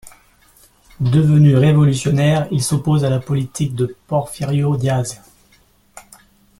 [0.99, 5.21] Devenu révolutionnaire, il s'oppose à la politique de Porfirio Díaz.